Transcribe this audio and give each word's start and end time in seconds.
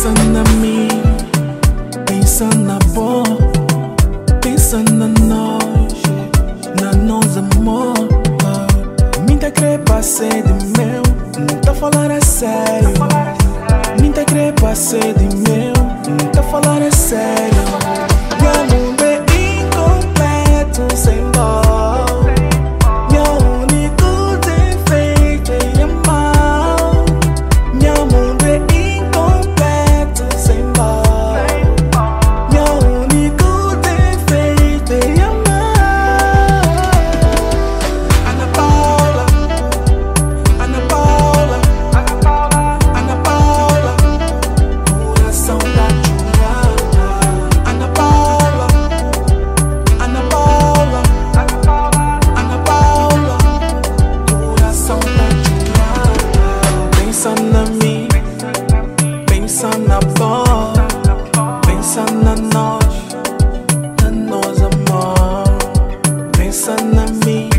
Pensa 0.00 0.14
na 0.32 0.42
mim, 0.62 0.88
pensa 2.06 2.46
na 2.56 2.78
boa, 2.94 3.22
pensa 4.40 4.78
na 4.78 5.08
nós, 5.26 6.02
na 6.80 6.92
nós 7.04 7.36
amor. 7.36 8.08
Minta 9.28 9.50
crepa 9.50 10.02
ser 10.02 10.42
de 10.42 10.78
meu, 10.78 11.02
não 11.38 11.60
tá 11.60 11.74
falando 11.74 12.12
a 12.12 12.20
sério. 12.22 12.94
Minta 14.00 14.24
crepa 14.24 14.74
ser 14.74 15.12
Pensa 59.60 59.76
na 59.76 60.00
voz, 60.16 60.78
pensa 61.66 62.06
na 62.24 62.34
nós, 62.34 63.04
na 64.02 64.10
nossa 64.10 64.64
amor, 64.64 65.44
pensa 66.32 66.76
na 66.76 67.04
mim. 67.26 67.49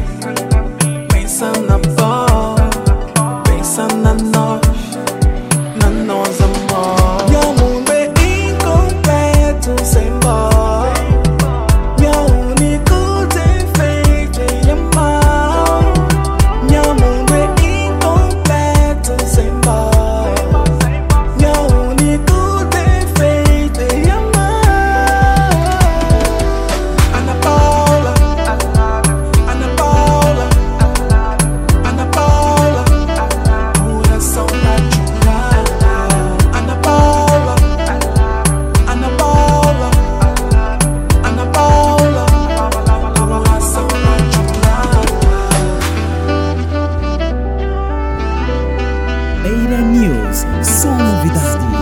Beira 49.44 49.82
News, 49.82 50.46
só 50.64 50.96
novidades. 50.96 51.81